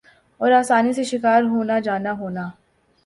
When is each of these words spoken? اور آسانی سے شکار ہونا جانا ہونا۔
اور 0.39 0.51
آسانی 0.51 0.93
سے 0.93 1.03
شکار 1.03 1.43
ہونا 1.43 1.79
جانا 1.79 2.11
ہونا۔ 2.11 2.49